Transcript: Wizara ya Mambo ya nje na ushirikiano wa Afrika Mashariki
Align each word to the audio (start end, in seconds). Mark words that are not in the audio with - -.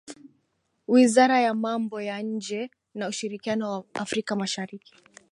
Wizara 0.87 1.39
ya 1.41 1.53
Mambo 1.53 2.01
ya 2.01 2.21
nje 2.21 2.71
na 2.93 3.07
ushirikiano 3.07 3.71
wa 3.71 3.85
Afrika 3.93 4.35
Mashariki 4.35 4.93